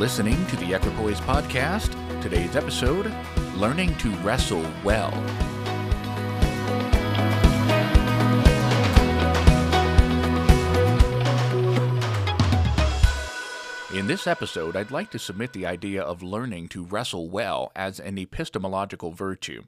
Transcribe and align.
listening 0.00 0.46
to 0.46 0.56
the 0.56 0.72
Equipoise 0.72 1.20
Podcast. 1.20 1.90
Today's 2.22 2.56
episode 2.56 3.12
Learning 3.54 3.94
to 3.98 4.10
Wrestle 4.22 4.64
Well. 4.82 5.12
In 13.92 14.06
this 14.06 14.26
episode, 14.26 14.74
I'd 14.74 14.90
like 14.90 15.10
to 15.10 15.18
submit 15.18 15.52
the 15.52 15.66
idea 15.66 16.00
of 16.00 16.22
learning 16.22 16.68
to 16.68 16.84
wrestle 16.84 17.28
well 17.28 17.70
as 17.76 18.00
an 18.00 18.16
epistemological 18.18 19.10
virtue. 19.10 19.64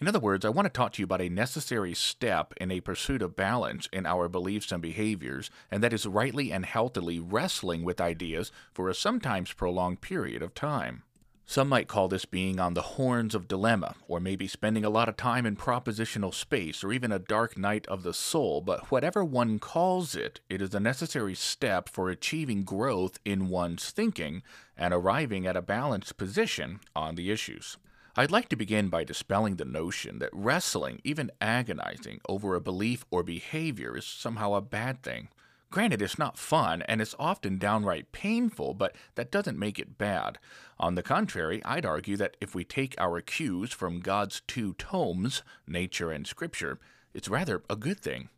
In 0.00 0.08
other 0.08 0.18
words, 0.18 0.44
I 0.44 0.48
want 0.48 0.66
to 0.66 0.70
talk 0.70 0.92
to 0.94 1.02
you 1.02 1.04
about 1.04 1.20
a 1.20 1.28
necessary 1.28 1.94
step 1.94 2.52
in 2.56 2.70
a 2.70 2.80
pursuit 2.80 3.22
of 3.22 3.36
balance 3.36 3.88
in 3.92 4.06
our 4.06 4.28
beliefs 4.28 4.72
and 4.72 4.82
behaviors, 4.82 5.50
and 5.70 5.82
that 5.82 5.92
is 5.92 6.06
rightly 6.06 6.52
and 6.52 6.66
healthily 6.66 7.20
wrestling 7.20 7.84
with 7.84 8.00
ideas 8.00 8.50
for 8.72 8.88
a 8.88 8.94
sometimes 8.94 9.52
prolonged 9.52 10.00
period 10.00 10.42
of 10.42 10.54
time. 10.54 11.04
Some 11.46 11.68
might 11.68 11.88
call 11.88 12.08
this 12.08 12.24
being 12.24 12.58
on 12.58 12.72
the 12.72 12.96
horns 12.96 13.34
of 13.34 13.46
dilemma, 13.46 13.96
or 14.08 14.18
maybe 14.18 14.48
spending 14.48 14.84
a 14.84 14.90
lot 14.90 15.10
of 15.10 15.16
time 15.16 15.44
in 15.44 15.56
propositional 15.56 16.32
space, 16.32 16.82
or 16.82 16.90
even 16.90 17.12
a 17.12 17.18
dark 17.18 17.58
night 17.58 17.86
of 17.86 18.02
the 18.02 18.14
soul, 18.14 18.62
but 18.62 18.90
whatever 18.90 19.22
one 19.22 19.58
calls 19.58 20.16
it, 20.16 20.40
it 20.48 20.62
is 20.62 20.74
a 20.74 20.80
necessary 20.80 21.34
step 21.34 21.90
for 21.90 22.08
achieving 22.08 22.64
growth 22.64 23.18
in 23.26 23.48
one's 23.48 23.90
thinking 23.90 24.42
and 24.76 24.94
arriving 24.94 25.46
at 25.46 25.56
a 25.56 25.62
balanced 25.62 26.16
position 26.16 26.80
on 26.96 27.14
the 27.14 27.30
issues. 27.30 27.76
I'd 28.16 28.30
like 28.30 28.48
to 28.50 28.56
begin 28.56 28.90
by 28.90 29.02
dispelling 29.02 29.56
the 29.56 29.64
notion 29.64 30.20
that 30.20 30.30
wrestling, 30.32 31.00
even 31.02 31.32
agonizing, 31.40 32.20
over 32.28 32.54
a 32.54 32.60
belief 32.60 33.04
or 33.10 33.24
behavior 33.24 33.96
is 33.98 34.04
somehow 34.06 34.54
a 34.54 34.60
bad 34.60 35.02
thing. 35.02 35.30
Granted, 35.72 36.00
it's 36.00 36.16
not 36.16 36.38
fun 36.38 36.82
and 36.82 37.00
it's 37.00 37.16
often 37.18 37.58
downright 37.58 38.12
painful, 38.12 38.74
but 38.74 38.94
that 39.16 39.32
doesn't 39.32 39.58
make 39.58 39.80
it 39.80 39.98
bad. 39.98 40.38
On 40.78 40.94
the 40.94 41.02
contrary, 41.02 41.60
I'd 41.64 41.84
argue 41.84 42.16
that 42.18 42.36
if 42.40 42.54
we 42.54 42.62
take 42.62 42.94
our 42.98 43.20
cues 43.20 43.72
from 43.72 43.98
God's 43.98 44.42
two 44.46 44.74
tomes, 44.74 45.42
nature 45.66 46.12
and 46.12 46.24
scripture, 46.24 46.78
it's 47.14 47.28
rather 47.28 47.64
a 47.68 47.74
good 47.74 47.98
thing. 47.98 48.28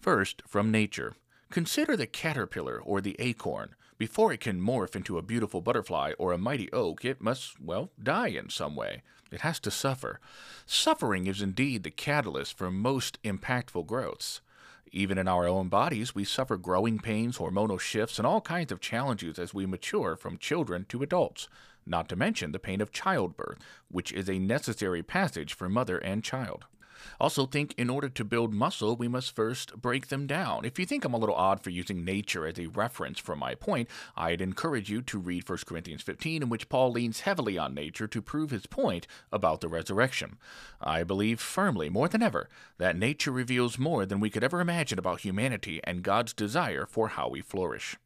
First, 0.00 0.42
from 0.46 0.70
nature. 0.70 1.16
Consider 1.50 1.96
the 1.96 2.06
caterpillar 2.06 2.80
or 2.80 3.00
the 3.00 3.16
acorn. 3.18 3.74
Before 3.96 4.32
it 4.32 4.40
can 4.40 4.60
morph 4.60 4.96
into 4.96 5.18
a 5.18 5.22
beautiful 5.22 5.60
butterfly 5.60 6.12
or 6.18 6.32
a 6.32 6.38
mighty 6.38 6.70
oak, 6.72 7.04
it 7.04 7.20
must, 7.20 7.60
well, 7.60 7.90
die 8.02 8.28
in 8.28 8.50
some 8.50 8.74
way. 8.74 9.02
It 9.30 9.40
has 9.42 9.60
to 9.60 9.70
suffer. 9.70 10.20
Suffering 10.66 11.26
is 11.26 11.42
indeed 11.42 11.82
the 11.82 11.90
catalyst 11.90 12.56
for 12.56 12.70
most 12.70 13.22
impactful 13.22 13.86
growths. 13.86 14.40
Even 14.92 15.18
in 15.18 15.26
our 15.26 15.46
own 15.46 15.68
bodies, 15.68 16.14
we 16.14 16.24
suffer 16.24 16.56
growing 16.56 16.98
pains, 16.98 17.38
hormonal 17.38 17.80
shifts, 17.80 18.18
and 18.18 18.26
all 18.26 18.40
kinds 18.40 18.70
of 18.70 18.80
challenges 18.80 19.38
as 19.38 19.52
we 19.52 19.66
mature 19.66 20.14
from 20.16 20.38
children 20.38 20.86
to 20.88 21.02
adults, 21.02 21.48
not 21.84 22.08
to 22.08 22.16
mention 22.16 22.52
the 22.52 22.60
pain 22.60 22.80
of 22.80 22.92
childbirth, 22.92 23.58
which 23.88 24.12
is 24.12 24.30
a 24.30 24.38
necessary 24.38 25.02
passage 25.02 25.52
for 25.52 25.68
mother 25.68 25.98
and 25.98 26.22
child. 26.22 26.66
Also, 27.20 27.46
think 27.46 27.74
in 27.76 27.90
order 27.90 28.08
to 28.08 28.24
build 28.24 28.52
muscle, 28.52 28.96
we 28.96 29.08
must 29.08 29.34
first 29.34 29.80
break 29.80 30.08
them 30.08 30.26
down. 30.26 30.64
If 30.64 30.78
you 30.78 30.86
think 30.86 31.04
I'm 31.04 31.14
a 31.14 31.18
little 31.18 31.34
odd 31.34 31.60
for 31.60 31.70
using 31.70 32.04
nature 32.04 32.46
as 32.46 32.58
a 32.58 32.66
reference 32.66 33.18
for 33.18 33.36
my 33.36 33.54
point, 33.54 33.88
I'd 34.16 34.40
encourage 34.40 34.90
you 34.90 35.02
to 35.02 35.18
read 35.18 35.48
1 35.48 35.58
Corinthians 35.66 36.02
15, 36.02 36.42
in 36.42 36.48
which 36.48 36.68
Paul 36.68 36.92
leans 36.92 37.20
heavily 37.20 37.58
on 37.58 37.74
nature 37.74 38.06
to 38.06 38.22
prove 38.22 38.50
his 38.50 38.66
point 38.66 39.06
about 39.32 39.60
the 39.60 39.68
resurrection. 39.68 40.38
I 40.80 41.04
believe 41.04 41.40
firmly, 41.40 41.88
more 41.88 42.08
than 42.08 42.22
ever, 42.22 42.48
that 42.78 42.96
nature 42.96 43.30
reveals 43.30 43.78
more 43.78 44.06
than 44.06 44.20
we 44.20 44.30
could 44.30 44.44
ever 44.44 44.60
imagine 44.60 44.98
about 44.98 45.20
humanity 45.20 45.80
and 45.84 46.02
God's 46.02 46.32
desire 46.32 46.86
for 46.86 47.08
how 47.08 47.28
we 47.28 47.40
flourish. 47.40 47.96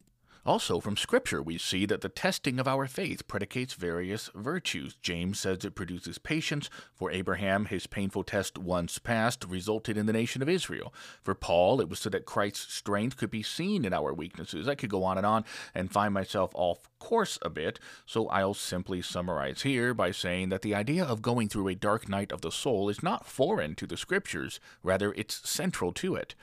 Also, 0.47 0.81
from 0.81 0.97
Scripture, 0.97 1.43
we 1.43 1.59
see 1.59 1.85
that 1.87 2.01
the 2.01 2.09
testing 2.09 2.59
of 2.59 2.67
our 2.67 2.87
faith 2.87 3.29
predicates 3.29 3.75
various 3.75 4.31
virtues. 4.35 4.97
James 5.03 5.39
says 5.41 5.65
it 5.65 5.75
produces 5.75 6.19
patience. 6.19 6.71
For 6.95 7.11
Abraham, 7.11 7.67
his 7.67 7.87
painful 7.87 8.25
test 8.25 8.57
once 8.57 8.99
passed 8.99 9.45
resulted 9.45 9.97
in 9.97 10.07
the 10.07 10.13
nation 10.13 10.41
of 10.41 10.49
Israel. 10.49 10.95
For 11.23 11.35
Paul, 11.35 11.81
it 11.81 11.89
was 11.89 11.99
so 11.99 12.11
that 12.11 12.25
Christ's 12.25 12.73
strength 12.73 13.17
could 13.17 13.31
be 13.31 13.43
seen 13.43 13.85
in 13.85 13.93
our 13.93 14.13
weaknesses. 14.13 14.69
I 14.69 14.75
could 14.75 14.91
go 14.91 15.05
on 15.05 15.19
and 15.19 15.27
on 15.27 15.45
and 15.75 15.93
find 15.93 16.15
myself 16.15 16.51
off 16.55 16.89
course 16.99 17.39
a 17.43 17.51
bit, 17.51 17.79
so 18.07 18.29
I'll 18.29 18.55
simply 18.55 19.03
summarize 19.03 19.63
here 19.63 19.95
by 19.95 20.11
saying 20.11 20.49
that 20.51 20.63
the 20.63 20.75
idea 20.75 21.05
of 21.05 21.23
going 21.23 21.49
through 21.49 21.69
a 21.69 21.75
dark 21.75 22.09
night 22.09 22.33
of 22.33 22.41
the 22.41 22.53
soul 22.53 22.89
is 22.89 23.03
not 23.03 23.27
foreign 23.27 23.75
to 23.77 23.87
the 23.87 23.97
Scriptures, 23.97 24.61
rather, 24.83 25.13
it's 25.15 25.49
central 25.49 25.93
to 25.95 26.15
it. 26.15 26.35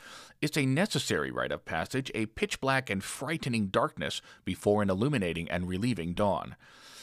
It's 0.41 0.57
a 0.57 0.65
necessary 0.65 1.31
rite 1.31 1.51
of 1.51 1.65
passage, 1.65 2.11
a 2.13 2.27
pitch 2.27 2.59
black 2.59 2.89
and 2.89 3.03
frightening 3.03 3.67
darkness 3.67 4.21
before 4.43 4.81
an 4.81 4.89
illuminating 4.89 5.49
and 5.49 5.67
relieving 5.67 6.13
dawn. 6.13 6.55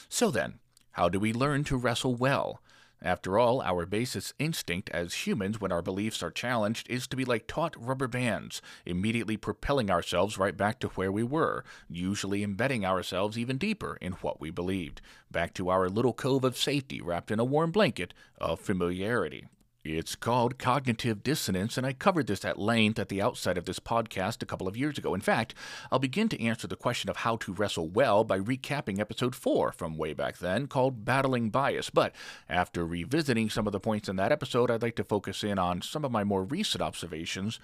So 0.09 0.31
then, 0.31 0.61
how 0.93 1.09
do 1.09 1.19
we 1.19 1.33
learn 1.33 1.65
to 1.65 1.77
wrestle 1.77 2.15
well? 2.15 2.61
After 3.05 3.37
all, 3.37 3.61
our 3.63 3.85
basis 3.85 4.33
instinct 4.39 4.89
as 4.91 5.27
humans 5.27 5.61
when 5.61 5.73
our 5.73 5.83
beliefs 5.83 6.23
are 6.23 6.31
challenged 6.31 6.89
is 6.89 7.09
to 7.09 7.17
be 7.17 7.25
like 7.25 7.49
taut 7.49 7.75
rubber 7.77 8.07
bands, 8.07 8.63
immediately 8.87 9.37
propelling 9.37 9.91
ourselves 9.91 10.39
right 10.39 10.57
back 10.57 10.79
to 10.81 10.89
where 10.89 11.11
we 11.11 11.25
were, 11.25 11.65
usually 11.89 12.45
embedding 12.45 12.85
ourselves 12.87 13.37
even 13.37 13.59
deeper 13.59 13.99
in 14.01 14.13
what 14.13 14.41
we 14.41 14.51
believed, 14.51 15.01
back 15.33 15.53
to 15.55 15.69
our 15.69 15.89
little 15.89 16.13
cove 16.13 16.45
of 16.45 16.57
safety 16.57 17.01
wrapped 17.01 17.33
in 17.33 17.41
a 17.41 17.45
warm 17.45 17.73
blanket 17.73 18.15
of 18.39 18.61
familiarity. 18.61 19.47
It's 19.85 20.15
called 20.15 20.59
cognitive 20.59 21.25
dissonance, 21.25 21.77
and 21.77 21.85
I 21.85 21.93
covered 21.93 22.29
this 22.29 22.45
at 22.45 22.57
length 22.57 23.01
at 23.01 23.09
the 23.09 23.21
outset 23.21 23.59
of 23.59 23.65
this 23.65 23.81
podcast 23.81 24.41
a 24.41 24.47
couple 24.47 24.69
of 24.69 24.77
years 24.77 24.97
ago. 24.97 25.13
In 25.13 25.21
fact, 25.21 25.57
I'll 25.91 25.99
begin 25.99 26.29
to 26.29 26.41
answer 26.41 26.69
the 26.69 26.77
question 26.77 27.11
of 27.11 27.17
how 27.17 27.35
to 27.39 27.53
wrestle 27.53 27.89
well 27.89 28.23
by 28.23 28.39
recapping 28.39 29.01
episode 29.01 29.35
4 29.35 29.73
from 29.73 29.97
way 29.97 30.13
back 30.13 30.39
then 30.39 30.69
called 30.69 31.05
Battling 31.05 31.51
Bias. 31.51 31.91
But 31.91 32.15
after 32.49 32.87
revisiting 32.87 33.51
some 33.51 33.67
of 33.67 33.73
the 33.73 33.81
points 33.81 34.09
in 34.09 34.15
that 34.17 34.31
episode, 34.31 34.71
I'd 34.71 34.83
like 34.83 34.95
to 34.97 35.05
focus 35.05 35.43
in 35.43 35.59
on 35.59 35.83
some 35.83 36.05
of 36.05 36.13
my 36.13 36.23
more 36.23 36.45
recent 36.45 36.81
observations 36.81 37.59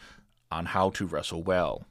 on 0.50 0.66
how 0.66 0.90
to 0.90 1.06
wrestle 1.06 1.44
well. 1.44 1.86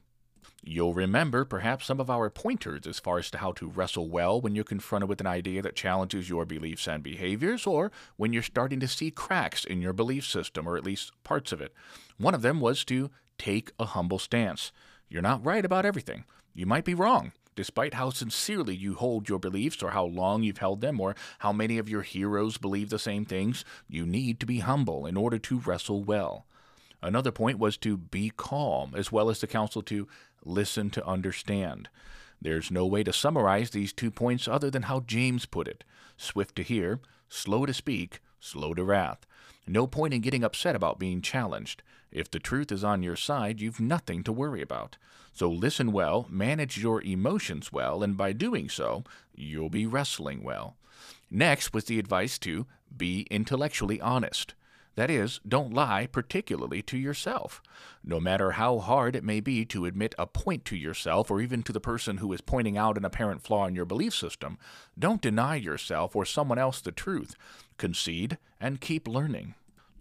You'll 0.64 0.92
remember 0.92 1.44
perhaps 1.44 1.86
some 1.86 2.00
of 2.00 2.10
our 2.10 2.28
pointers 2.30 2.86
as 2.86 2.98
far 2.98 3.18
as 3.18 3.30
to 3.30 3.38
how 3.38 3.52
to 3.52 3.68
wrestle 3.68 4.08
well 4.08 4.40
when 4.40 4.54
you're 4.54 4.64
confronted 4.64 5.08
with 5.08 5.20
an 5.20 5.26
idea 5.26 5.62
that 5.62 5.76
challenges 5.76 6.28
your 6.28 6.44
beliefs 6.44 6.88
and 6.88 7.02
behaviors, 7.02 7.66
or 7.66 7.92
when 8.16 8.32
you're 8.32 8.42
starting 8.42 8.80
to 8.80 8.88
see 8.88 9.10
cracks 9.10 9.64
in 9.64 9.80
your 9.80 9.92
belief 9.92 10.26
system, 10.26 10.66
or 10.66 10.76
at 10.76 10.84
least 10.84 11.12
parts 11.22 11.52
of 11.52 11.60
it. 11.60 11.72
One 12.18 12.34
of 12.34 12.42
them 12.42 12.60
was 12.60 12.84
to 12.86 13.10
take 13.38 13.70
a 13.78 13.86
humble 13.86 14.18
stance. 14.18 14.72
You're 15.08 15.22
not 15.22 15.44
right 15.44 15.64
about 15.64 15.86
everything. 15.86 16.24
You 16.54 16.66
might 16.66 16.84
be 16.84 16.94
wrong. 16.94 17.32
Despite 17.54 17.94
how 17.94 18.10
sincerely 18.10 18.76
you 18.76 18.94
hold 18.94 19.28
your 19.28 19.38
beliefs, 19.38 19.82
or 19.82 19.90
how 19.90 20.04
long 20.04 20.42
you've 20.42 20.58
held 20.58 20.80
them, 20.80 21.00
or 21.00 21.16
how 21.38 21.52
many 21.52 21.78
of 21.78 21.88
your 21.88 22.02
heroes 22.02 22.58
believe 22.58 22.90
the 22.90 22.98
same 22.98 23.24
things, 23.24 23.64
you 23.88 24.04
need 24.04 24.38
to 24.40 24.46
be 24.46 24.58
humble 24.58 25.06
in 25.06 25.16
order 25.16 25.38
to 25.38 25.60
wrestle 25.60 26.04
well. 26.04 26.46
Another 27.02 27.30
point 27.30 27.58
was 27.58 27.76
to 27.78 27.96
be 27.96 28.32
calm, 28.36 28.94
as 28.96 29.12
well 29.12 29.30
as 29.30 29.40
the 29.40 29.46
counsel 29.46 29.82
to 29.82 30.08
listen 30.44 30.90
to 30.90 31.06
understand. 31.06 31.88
There's 32.40 32.70
no 32.70 32.86
way 32.86 33.02
to 33.04 33.12
summarize 33.12 33.70
these 33.70 33.92
two 33.92 34.10
points 34.10 34.48
other 34.48 34.70
than 34.70 34.82
how 34.82 35.00
James 35.00 35.46
put 35.46 35.68
it 35.68 35.84
swift 36.16 36.56
to 36.56 36.62
hear, 36.62 37.00
slow 37.28 37.64
to 37.64 37.72
speak, 37.72 38.20
slow 38.40 38.74
to 38.74 38.82
wrath. 38.82 39.26
No 39.66 39.86
point 39.86 40.14
in 40.14 40.20
getting 40.20 40.42
upset 40.42 40.74
about 40.74 40.98
being 40.98 41.22
challenged. 41.22 41.82
If 42.10 42.30
the 42.30 42.38
truth 42.38 42.72
is 42.72 42.82
on 42.82 43.02
your 43.02 43.16
side, 43.16 43.60
you've 43.60 43.80
nothing 43.80 44.24
to 44.24 44.32
worry 44.32 44.62
about. 44.62 44.96
So 45.32 45.48
listen 45.50 45.92
well, 45.92 46.26
manage 46.28 46.78
your 46.78 47.02
emotions 47.02 47.72
well, 47.72 48.02
and 48.02 48.16
by 48.16 48.32
doing 48.32 48.68
so, 48.68 49.04
you'll 49.34 49.70
be 49.70 49.86
wrestling 49.86 50.42
well. 50.42 50.76
Next 51.30 51.72
was 51.72 51.84
the 51.84 51.98
advice 51.98 52.38
to 52.40 52.66
be 52.96 53.26
intellectually 53.30 54.00
honest. 54.00 54.54
That 54.98 55.12
is, 55.12 55.38
don't 55.46 55.72
lie, 55.72 56.08
particularly 56.08 56.82
to 56.82 56.98
yourself. 56.98 57.62
No 58.02 58.18
matter 58.18 58.50
how 58.50 58.80
hard 58.80 59.14
it 59.14 59.22
may 59.22 59.38
be 59.38 59.64
to 59.66 59.84
admit 59.86 60.12
a 60.18 60.26
point 60.26 60.64
to 60.64 60.76
yourself 60.76 61.30
or 61.30 61.40
even 61.40 61.62
to 61.62 61.72
the 61.72 61.78
person 61.78 62.16
who 62.16 62.32
is 62.32 62.40
pointing 62.40 62.76
out 62.76 62.98
an 62.98 63.04
apparent 63.04 63.40
flaw 63.40 63.68
in 63.68 63.76
your 63.76 63.84
belief 63.84 64.12
system, 64.12 64.58
don't 64.98 65.22
deny 65.22 65.54
yourself 65.54 66.16
or 66.16 66.24
someone 66.24 66.58
else 66.58 66.80
the 66.80 66.90
truth. 66.90 67.36
Concede 67.76 68.38
and 68.60 68.80
keep 68.80 69.06
learning. 69.06 69.54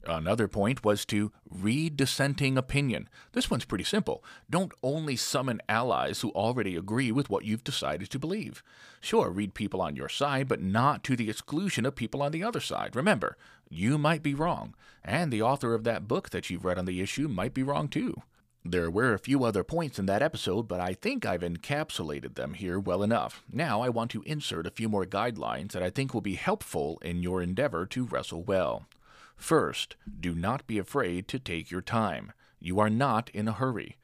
Another 0.08 0.48
point 0.48 0.86
was 0.86 1.06
to 1.06 1.34
read 1.50 1.98
dissenting 1.98 2.58
opinion. 2.58 3.10
This 3.34 3.52
one's 3.52 3.66
pretty 3.66 3.84
simple. 3.84 4.24
Don't 4.50 4.72
only 4.82 5.18
summon 5.18 5.62
allies 5.68 6.22
who 6.22 6.32
already 6.32 6.78
agree 6.78 7.12
with 7.12 7.30
what 7.30 7.44
you've 7.44 7.64
decided 7.64 8.10
to 8.12 8.20
believe. 8.20 8.64
Sure, 9.02 9.30
read 9.30 9.54
people 9.54 9.82
on 9.82 9.98
your 9.98 10.08
side, 10.08 10.48
but 10.48 10.62
not 10.62 11.04
to 11.04 11.18
the 11.18 11.30
exclusion 11.30 11.86
of 11.86 11.96
people 11.96 12.24
on 12.24 12.32
the 12.32 12.44
other 12.44 12.62
side. 12.62 12.96
Remember, 12.96 13.38
you 13.70 13.98
might 13.98 14.24
be 14.24 14.34
wrong, 14.34 14.76
and 15.04 15.32
the 15.32 15.42
author 15.42 15.74
of 15.74 15.84
that 15.84 16.08
book 16.08 16.30
that 16.30 16.50
you've 16.50 16.64
read 16.64 16.80
on 16.80 16.86
the 16.86 17.02
issue 17.02 17.28
might 17.28 17.54
be 17.54 17.64
wrong 17.64 17.90
too. 17.90 18.22
There 18.64 18.92
were 18.92 19.14
a 19.14 19.20
few 19.20 19.44
other 19.44 19.64
points 19.64 19.98
in 19.98 20.08
that 20.08 20.22
episode, 20.22 20.68
but 20.68 20.82
I 20.82 20.94
think 20.94 21.26
I've 21.26 21.42
encapsulated 21.42 22.36
them 22.36 22.54
here 22.54 22.80
well 22.80 23.04
enough. 23.04 23.44
Now 23.52 23.82
I 23.82 23.90
want 23.90 24.12
to 24.12 24.24
insert 24.24 24.68
a 24.68 24.72
few 24.72 24.90
more 24.90 25.06
guidelines 25.06 25.72
that 25.72 25.84
I 25.84 25.90
think 25.90 26.14
will 26.14 26.22
be 26.22 26.36
helpful 26.36 26.98
in 27.02 27.24
your 27.24 27.42
endeavor 27.42 27.86
to 27.88 28.06
wrestle 28.06 28.44
well. 28.44 28.86
First, 29.38 29.96
do 30.20 30.36
not 30.36 30.68
be 30.68 30.78
afraid 30.78 31.28
to 31.30 31.40
take 31.40 31.72
your 31.72 31.82
time. 31.82 32.34
You 32.60 32.80
are 32.80 32.90
not 32.90 33.30
in 33.30 33.48
a 33.48 33.54
hurry. 33.54 33.98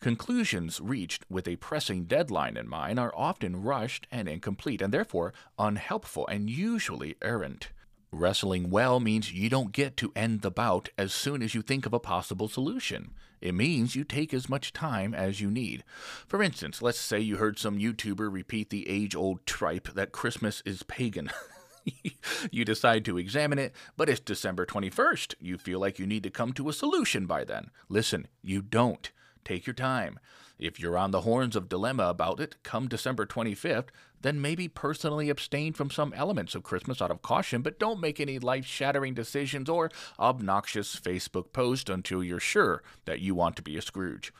Conclusions 0.00 0.80
reached 0.80 1.24
with 1.30 1.46
a 1.46 1.56
pressing 1.56 2.04
deadline 2.04 2.56
in 2.56 2.68
mind 2.68 2.98
are 2.98 3.14
often 3.16 3.62
rushed 3.62 4.08
and 4.10 4.28
incomplete, 4.28 4.82
and 4.82 4.92
therefore 4.92 5.32
unhelpful 5.58 6.26
and 6.26 6.50
usually 6.50 7.14
errant. 7.22 7.70
Wrestling 8.10 8.68
well 8.68 8.98
means 9.00 9.32
you 9.32 9.48
don't 9.48 9.72
get 9.72 9.96
to 9.96 10.12
end 10.14 10.42
the 10.42 10.50
bout 10.50 10.90
as 10.98 11.14
soon 11.14 11.42
as 11.42 11.54
you 11.54 11.62
think 11.62 11.86
of 11.86 11.94
a 11.94 12.00
possible 12.00 12.48
solution. 12.48 13.12
It 13.40 13.54
means 13.54 13.96
you 13.96 14.04
take 14.04 14.34
as 14.34 14.48
much 14.48 14.72
time 14.72 15.14
as 15.14 15.40
you 15.40 15.50
need. 15.50 15.84
For 16.26 16.42
instance, 16.42 16.82
let's 16.82 17.00
say 17.00 17.20
you 17.20 17.36
heard 17.36 17.58
some 17.58 17.78
YouTuber 17.78 18.30
repeat 18.30 18.70
the 18.70 18.88
age 18.88 19.14
old 19.14 19.46
tripe 19.46 19.94
that 19.94 20.12
Christmas 20.12 20.62
is 20.66 20.82
pagan. 20.82 21.30
you 22.50 22.64
decide 22.64 23.04
to 23.04 23.18
examine 23.18 23.58
it, 23.58 23.74
but 23.96 24.08
it's 24.08 24.20
December 24.20 24.66
21st. 24.66 25.34
You 25.40 25.58
feel 25.58 25.80
like 25.80 25.98
you 25.98 26.06
need 26.06 26.22
to 26.22 26.30
come 26.30 26.52
to 26.54 26.68
a 26.68 26.72
solution 26.72 27.26
by 27.26 27.44
then. 27.44 27.70
Listen, 27.88 28.26
you 28.42 28.62
don't. 28.62 29.10
Take 29.44 29.66
your 29.66 29.74
time. 29.74 30.18
If 30.58 30.78
you're 30.78 30.96
on 30.96 31.10
the 31.10 31.22
horns 31.22 31.56
of 31.56 31.68
dilemma 31.68 32.04
about 32.04 32.38
it 32.38 32.62
come 32.62 32.86
December 32.86 33.26
25th, 33.26 33.88
then 34.20 34.40
maybe 34.40 34.68
personally 34.68 35.28
abstain 35.28 35.72
from 35.72 35.90
some 35.90 36.12
elements 36.14 36.54
of 36.54 36.62
Christmas 36.62 37.02
out 37.02 37.10
of 37.10 37.22
caution, 37.22 37.62
but 37.62 37.80
don't 37.80 38.00
make 38.00 38.20
any 38.20 38.38
life 38.38 38.64
shattering 38.64 39.14
decisions 39.14 39.68
or 39.68 39.90
obnoxious 40.20 40.94
Facebook 40.94 41.52
post 41.52 41.88
until 41.90 42.22
you're 42.22 42.38
sure 42.38 42.82
that 43.04 43.20
you 43.20 43.34
want 43.34 43.56
to 43.56 43.62
be 43.62 43.76
a 43.76 43.82
Scrooge. 43.82 44.32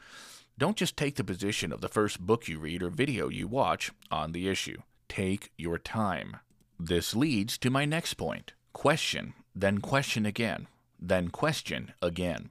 Don't 0.56 0.76
just 0.76 0.96
take 0.96 1.16
the 1.16 1.24
position 1.24 1.72
of 1.72 1.80
the 1.80 1.88
first 1.88 2.20
book 2.20 2.46
you 2.46 2.58
read 2.60 2.82
or 2.82 2.90
video 2.90 3.28
you 3.28 3.48
watch 3.48 3.90
on 4.10 4.30
the 4.30 4.48
issue. 4.48 4.80
Take 5.08 5.50
your 5.58 5.78
time. 5.78 6.36
This 6.84 7.14
leads 7.14 7.58
to 7.58 7.70
my 7.70 7.84
next 7.84 8.14
point 8.14 8.54
question, 8.72 9.34
then 9.54 9.78
question 9.78 10.26
again, 10.26 10.66
then 11.00 11.28
question 11.28 11.92
again. 12.02 12.50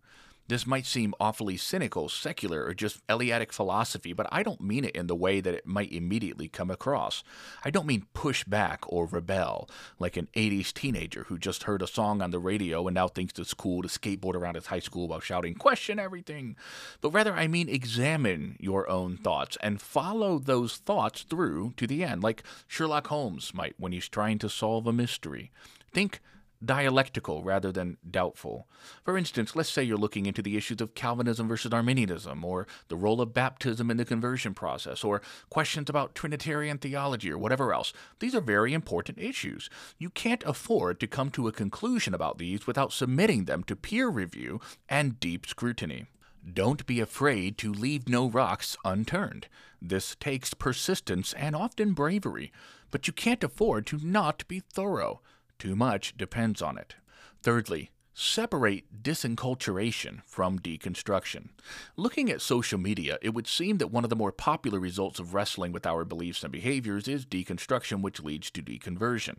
This 0.51 0.67
might 0.67 0.85
seem 0.85 1.13
awfully 1.17 1.55
cynical, 1.55 2.09
secular, 2.09 2.65
or 2.65 2.73
just 2.73 2.99
Eleatic 3.07 3.53
philosophy, 3.53 4.11
but 4.11 4.27
I 4.33 4.43
don't 4.43 4.59
mean 4.59 4.83
it 4.83 4.93
in 4.97 5.07
the 5.07 5.15
way 5.15 5.39
that 5.39 5.53
it 5.53 5.65
might 5.65 5.93
immediately 5.93 6.49
come 6.49 6.69
across. 6.69 7.23
I 7.63 7.69
don't 7.69 7.85
mean 7.85 8.07
push 8.13 8.43
back 8.43 8.83
or 8.85 9.05
rebel, 9.05 9.69
like 9.97 10.17
an 10.17 10.27
80s 10.35 10.73
teenager 10.73 11.23
who 11.29 11.37
just 11.37 11.63
heard 11.63 11.81
a 11.81 11.87
song 11.87 12.21
on 12.21 12.31
the 12.31 12.39
radio 12.39 12.85
and 12.85 12.95
now 12.95 13.07
thinks 13.07 13.39
it's 13.39 13.53
cool 13.53 13.81
to 13.81 13.87
skateboard 13.87 14.35
around 14.35 14.55
his 14.55 14.65
high 14.65 14.81
school 14.81 15.07
while 15.07 15.21
shouting, 15.21 15.55
question 15.55 15.99
everything. 15.99 16.57
But 16.99 17.11
rather, 17.11 17.33
I 17.33 17.47
mean 17.47 17.69
examine 17.69 18.57
your 18.59 18.89
own 18.89 19.15
thoughts 19.15 19.57
and 19.61 19.79
follow 19.79 20.37
those 20.37 20.75
thoughts 20.75 21.21
through 21.21 21.75
to 21.77 21.87
the 21.87 22.03
end, 22.03 22.23
like 22.23 22.43
Sherlock 22.67 23.07
Holmes 23.07 23.53
might 23.53 23.75
when 23.77 23.93
he's 23.93 24.09
trying 24.09 24.37
to 24.39 24.49
solve 24.49 24.85
a 24.85 24.91
mystery. 24.91 25.49
Think 25.93 26.19
dialectical 26.63 27.43
rather 27.43 27.71
than 27.71 27.97
doubtful. 28.09 28.67
For 29.03 29.17
instance, 29.17 29.55
let's 29.55 29.69
say 29.69 29.83
you're 29.83 29.97
looking 29.97 30.25
into 30.25 30.41
the 30.41 30.57
issues 30.57 30.81
of 30.81 30.95
Calvinism 30.95 31.47
versus 31.47 31.73
Arminianism, 31.73 32.43
or 32.43 32.67
the 32.87 32.95
role 32.95 33.21
of 33.21 33.33
baptism 33.33 33.89
in 33.89 33.97
the 33.97 34.05
conversion 34.05 34.53
process, 34.53 35.03
or 35.03 35.21
questions 35.49 35.89
about 35.89 36.15
Trinitarian 36.15 36.77
theology, 36.77 37.31
or 37.31 37.37
whatever 37.37 37.73
else. 37.73 37.93
These 38.19 38.35
are 38.35 38.41
very 38.41 38.73
important 38.73 39.17
issues. 39.17 39.69
You 39.97 40.09
can't 40.09 40.43
afford 40.45 40.99
to 40.99 41.07
come 41.07 41.31
to 41.31 41.47
a 41.47 41.51
conclusion 41.51 42.13
about 42.13 42.37
these 42.37 42.67
without 42.67 42.93
submitting 42.93 43.45
them 43.45 43.63
to 43.63 43.75
peer 43.75 44.07
review 44.09 44.59
and 44.87 45.19
deep 45.19 45.45
scrutiny. 45.45 46.05
Don't 46.53 46.87
be 46.87 46.99
afraid 46.99 47.57
to 47.59 47.71
leave 47.71 48.09
no 48.09 48.27
rocks 48.27 48.75
unturned. 48.83 49.47
This 49.79 50.15
takes 50.15 50.53
persistence 50.53 51.33
and 51.33 51.55
often 51.55 51.93
bravery, 51.93 52.51
but 52.89 53.07
you 53.07 53.13
can't 53.13 53.43
afford 53.43 53.85
to 53.87 53.99
not 54.03 54.47
be 54.47 54.59
thorough. 54.59 55.21
Too 55.61 55.75
much 55.75 56.17
depends 56.17 56.59
on 56.63 56.75
it. 56.75 56.95
Thirdly, 57.43 57.91
separate 58.13 59.03
disenculturation 59.03 60.21
from 60.25 60.59
deconstruction. 60.59 61.49
Looking 61.95 62.29
at 62.29 62.41
social 62.41 62.79
media, 62.79 63.17
it 63.21 63.33
would 63.33 63.47
seem 63.47 63.77
that 63.77 63.91
one 63.91 64.03
of 64.03 64.09
the 64.09 64.15
more 64.15 64.31
popular 64.31 64.79
results 64.79 65.19
of 65.19 65.33
wrestling 65.33 65.71
with 65.71 65.85
our 65.85 66.03
beliefs 66.03 66.43
and 66.43 66.51
behaviors 66.51 67.07
is 67.07 67.25
deconstruction, 67.25 68.01
which 68.01 68.21
leads 68.21 68.51
to 68.51 68.61
deconversion. 68.61 69.37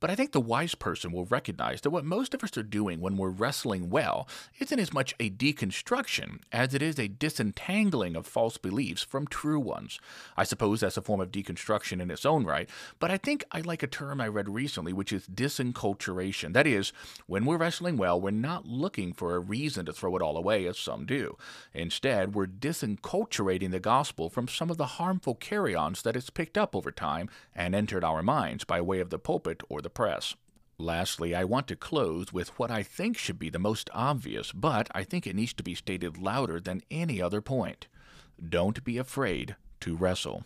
But 0.00 0.10
I 0.10 0.16
think 0.16 0.32
the 0.32 0.40
wise 0.40 0.74
person 0.74 1.12
will 1.12 1.24
recognize 1.24 1.80
that 1.80 1.90
what 1.90 2.04
most 2.04 2.34
of 2.34 2.44
us 2.44 2.58
are 2.58 2.62
doing 2.62 3.00
when 3.00 3.16
we're 3.16 3.30
wrestling 3.30 3.88
well 3.88 4.28
isn't 4.58 4.78
as 4.78 4.92
much 4.92 5.14
a 5.18 5.30
deconstruction 5.30 6.40
as 6.52 6.74
it 6.74 6.82
is 6.82 6.98
a 6.98 7.08
disentangling 7.08 8.14
of 8.14 8.26
false 8.26 8.58
beliefs 8.58 9.02
from 9.02 9.26
true 9.26 9.58
ones. 9.58 9.98
I 10.36 10.44
suppose 10.44 10.80
that's 10.80 10.98
a 10.98 11.02
form 11.02 11.22
of 11.22 11.30
deconstruction 11.30 12.02
in 12.02 12.10
its 12.10 12.26
own 12.26 12.44
right, 12.44 12.68
but 12.98 13.10
I 13.10 13.16
think 13.16 13.44
I 13.50 13.60
like 13.60 13.82
a 13.82 13.86
term 13.86 14.20
I 14.20 14.28
read 14.28 14.48
recently, 14.48 14.92
which 14.92 15.12
is 15.12 15.26
disenculturation. 15.26 16.52
That 16.52 16.66
is, 16.66 16.92
when 17.26 17.46
we're 17.46 17.56
wrestling 17.56 17.96
well, 18.04 18.20
we're 18.20 18.30
not 18.32 18.66
looking 18.66 19.14
for 19.14 19.34
a 19.34 19.38
reason 19.38 19.86
to 19.86 19.92
throw 19.94 20.14
it 20.14 20.20
all 20.20 20.36
away, 20.36 20.66
as 20.66 20.78
some 20.78 21.06
do. 21.06 21.38
Instead, 21.72 22.34
we're 22.34 22.46
disenculturating 22.46 23.70
the 23.70 23.80
gospel 23.80 24.28
from 24.28 24.46
some 24.46 24.68
of 24.68 24.76
the 24.76 25.00
harmful 25.00 25.34
carry 25.34 25.74
ons 25.74 26.02
that 26.02 26.14
it's 26.14 26.28
picked 26.28 26.58
up 26.58 26.76
over 26.76 26.92
time 26.92 27.30
and 27.54 27.74
entered 27.74 28.04
our 28.04 28.22
minds 28.22 28.64
by 28.64 28.78
way 28.78 29.00
of 29.00 29.08
the 29.08 29.18
pulpit 29.18 29.62
or 29.70 29.80
the 29.80 29.88
press. 29.88 30.34
Lastly, 30.76 31.34
I 31.34 31.44
want 31.44 31.66
to 31.68 31.76
close 31.76 32.30
with 32.30 32.50
what 32.58 32.70
I 32.70 32.82
think 32.82 33.16
should 33.16 33.38
be 33.38 33.48
the 33.48 33.58
most 33.58 33.88
obvious, 33.94 34.52
but 34.52 34.90
I 34.94 35.02
think 35.02 35.26
it 35.26 35.34
needs 35.34 35.54
to 35.54 35.62
be 35.62 35.74
stated 35.74 36.18
louder 36.18 36.60
than 36.60 36.82
any 36.90 37.22
other 37.22 37.40
point. 37.40 37.86
Don't 38.46 38.84
be 38.84 38.98
afraid 38.98 39.56
to 39.80 39.96
wrestle. 39.96 40.44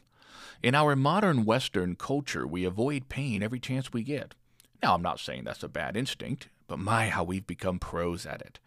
In 0.62 0.76
our 0.76 0.94
modern 0.94 1.44
Western 1.44 1.96
culture, 1.96 2.46
we 2.46 2.64
avoid 2.64 3.08
pain 3.08 3.42
every 3.42 3.58
chance 3.58 3.92
we 3.92 4.04
get. 4.04 4.36
Now, 4.80 4.94
I'm 4.94 5.02
not 5.02 5.18
saying 5.18 5.42
that's 5.42 5.64
a 5.64 5.68
bad 5.68 5.96
instinct, 5.96 6.46
but 6.68 6.78
my, 6.78 7.08
how 7.08 7.24
we've 7.24 7.46
become 7.46 7.78
pros 7.78 8.24
at 8.24 8.40
it. 8.40 8.60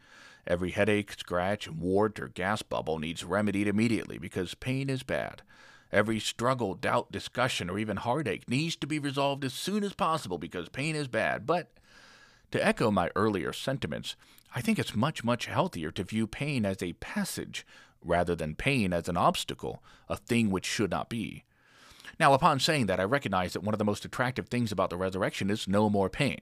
Every 0.45 0.71
headache, 0.71 1.13
scratch, 1.13 1.69
wart, 1.69 2.19
or 2.19 2.27
gas 2.27 2.63
bubble 2.63 2.99
needs 2.99 3.23
remedied 3.23 3.67
immediately 3.67 4.17
because 4.17 4.55
pain 4.55 4.89
is 4.89 5.03
bad. 5.03 5.43
Every 5.91 6.19
struggle, 6.19 6.73
doubt, 6.73 7.11
discussion, 7.11 7.69
or 7.69 7.77
even 7.77 7.97
heartache 7.97 8.49
needs 8.49 8.75
to 8.77 8.87
be 8.87 8.97
resolved 8.97 9.45
as 9.45 9.53
soon 9.53 9.83
as 9.83 9.93
possible 9.93 10.37
because 10.37 10.69
pain 10.69 10.95
is 10.95 11.07
bad. 11.07 11.45
But 11.45 11.71
to 12.51 12.65
echo 12.65 12.91
my 12.91 13.09
earlier 13.15 13.53
sentiments, 13.53 14.15
I 14.55 14.61
think 14.61 14.79
it's 14.79 14.95
much, 14.95 15.23
much 15.23 15.45
healthier 15.45 15.91
to 15.91 16.03
view 16.03 16.27
pain 16.27 16.65
as 16.65 16.81
a 16.81 16.93
passage 16.93 17.65
rather 18.03 18.35
than 18.35 18.55
pain 18.55 18.93
as 18.93 19.07
an 19.07 19.17
obstacle, 19.17 19.83
a 20.09 20.17
thing 20.17 20.49
which 20.49 20.65
should 20.65 20.89
not 20.89 21.09
be. 21.09 21.43
Now, 22.19 22.33
upon 22.33 22.59
saying 22.59 22.87
that, 22.87 22.99
I 22.99 23.03
recognize 23.03 23.53
that 23.53 23.63
one 23.63 23.73
of 23.73 23.79
the 23.79 23.85
most 23.85 24.05
attractive 24.05 24.47
things 24.47 24.71
about 24.71 24.89
the 24.89 24.97
resurrection 24.97 25.49
is 25.49 25.67
no 25.67 25.89
more 25.89 26.09
pain. 26.09 26.39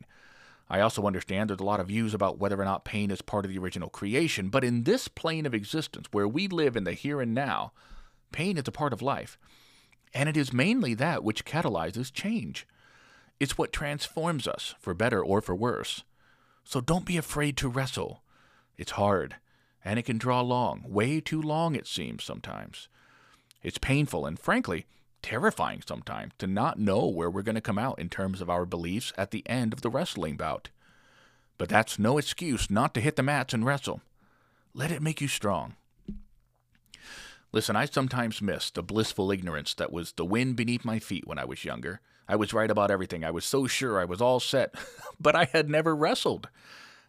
I 0.70 0.82
also 0.82 1.08
understand 1.08 1.50
there's 1.50 1.60
a 1.60 1.64
lot 1.64 1.80
of 1.80 1.88
views 1.88 2.14
about 2.14 2.38
whether 2.38 2.60
or 2.60 2.66
not 2.66 2.86
pain 2.86 3.10
is 3.12 3.22
part 3.22 3.46
of 3.46 3.52
the 3.52 3.58
original 3.58 3.90
creation, 3.90 4.50
but 4.50 4.64
in 4.64 4.84
this 4.84 5.08
plane 5.08 5.46
of 5.46 5.54
existence, 5.54 6.08
where 6.12 6.28
we 6.28 6.48
live 6.48 6.76
in 6.76 6.84
the 6.84 6.94
here 6.94 7.22
and 7.22 7.34
now, 7.34 7.72
Pain 8.32 8.58
is 8.58 8.68
a 8.68 8.72
part 8.72 8.94
of 8.94 9.02
life, 9.02 9.38
and 10.14 10.30
it 10.30 10.38
is 10.38 10.54
mainly 10.54 10.94
that 10.94 11.24
which 11.24 11.46
catalyzes 11.46 12.14
change. 12.14 12.68
It's 13.40 13.58
what 13.58 13.74
transforms 13.74 14.48
us, 14.48 14.76
for 14.80 14.94
better 14.94 15.24
or 15.24 15.42
for 15.42 15.56
worse. 15.56 16.04
So 16.64 16.82
don't 16.82 17.06
be 17.06 17.18
afraid 17.18 17.58
to 17.58 17.70
wrestle. 17.70 18.24
It's 18.78 18.92
hard, 18.92 19.38
and 19.84 19.98
it 19.98 20.04
can 20.04 20.18
draw 20.18 20.42
long, 20.42 20.84
way 20.88 21.20
too 21.20 21.42
long, 21.42 21.76
it 21.76 21.88
seems 21.88 22.24
sometimes. 22.24 22.88
It's 23.64 23.78
painful 23.78 24.26
and, 24.26 24.38
frankly, 24.40 24.86
terrifying 25.22 25.84
sometimes 25.86 26.34
to 26.38 26.48
not 26.48 26.80
know 26.80 27.08
where 27.08 27.30
we're 27.30 27.42
going 27.42 27.56
to 27.56 27.62
come 27.62 27.78
out 27.78 28.00
in 28.00 28.10
terms 28.10 28.42
of 28.42 28.50
our 28.50 28.66
beliefs 28.66 29.14
at 29.18 29.32
the 29.32 29.48
end 29.48 29.74
of 29.74 29.82
the 29.82 29.90
wrestling 29.90 30.38
bout. 30.38 30.70
But 31.58 31.70
that's 31.70 32.00
no 32.00 32.18
excuse 32.18 32.70
not 32.70 32.94
to 32.94 33.02
hit 33.02 33.16
the 33.16 33.24
mats 33.24 33.54
and 33.54 33.66
wrestle. 33.66 34.02
Let 34.74 34.92
it 34.92 35.02
make 35.02 35.22
you 35.22 35.28
strong. 35.28 35.76
Listen, 37.52 37.76
I 37.76 37.86
sometimes 37.86 38.42
miss 38.42 38.70
the 38.70 38.84
blissful 38.84 39.32
ignorance 39.32 39.74
that 39.74 39.92
was 39.92 40.12
the 40.12 40.26
wind 40.26 40.56
beneath 40.56 40.86
my 40.86 41.00
feet 41.00 41.26
when 41.26 41.40
I 41.40 41.46
was 41.46 41.66
younger. 41.66 42.00
I 42.28 42.36
was 42.36 42.54
right 42.54 42.70
about 42.70 42.92
everything. 42.92 43.26
I 43.26 43.32
was 43.32 43.44
so 43.44 43.66
sure 43.66 44.00
I 44.00 44.06
was 44.06 44.22
all 44.22 44.40
set, 44.40 44.76
but 45.20 45.36
I 45.36 45.46
had 45.46 45.70
never 45.70 45.96
wrestled. 45.96 46.48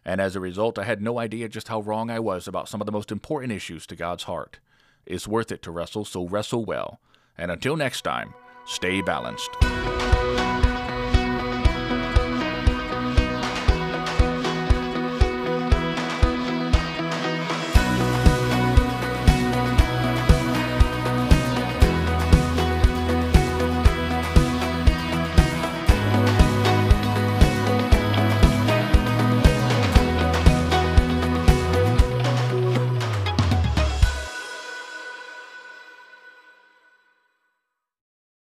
And 0.03 0.19
as 0.19 0.35
a 0.35 0.39
result, 0.39 0.79
I 0.79 0.83
had 0.83 1.01
no 1.01 1.19
idea 1.19 1.47
just 1.47 1.67
how 1.67 1.81
wrong 1.81 2.09
I 2.09 2.19
was 2.19 2.47
about 2.47 2.67
some 2.67 2.81
of 2.81 2.87
the 2.87 2.91
most 2.91 3.11
important 3.11 3.53
issues 3.53 3.85
to 3.87 3.95
God's 3.95 4.23
heart. 4.23 4.57
It's 5.05 5.27
worth 5.27 5.51
it 5.51 5.61
to 5.63 5.71
wrestle, 5.71 6.05
so 6.05 6.27
wrestle 6.27 6.65
well. 6.65 6.99
And 7.37 7.51
until 7.51 7.75
next 7.75 8.01
time, 8.01 8.33
stay 8.65 9.01
balanced. 9.01 9.51